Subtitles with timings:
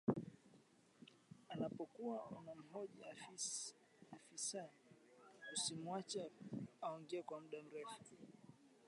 [1.55, 3.03] unapokuwa unamhoji
[4.11, 4.69] afisa
[5.53, 6.31] usimuache
[6.77, 8.03] akaongea kwa muda mrefu